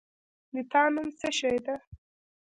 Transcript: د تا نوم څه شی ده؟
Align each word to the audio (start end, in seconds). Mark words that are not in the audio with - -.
د 0.53 0.55
تا 0.71 0.83
نوم 0.93 1.07
څه 1.19 1.29
شی 1.37 1.57
ده؟ 1.65 1.75